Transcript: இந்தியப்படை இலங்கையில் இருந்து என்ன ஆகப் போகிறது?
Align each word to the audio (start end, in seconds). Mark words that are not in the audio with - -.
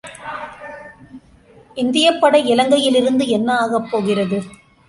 இந்தியப்படை 1.77 2.45
இலங்கையில் 2.45 2.95
இருந்து 2.95 3.27
என்ன 3.27 3.59
ஆகப் 3.59 3.89
போகிறது? 3.91 4.39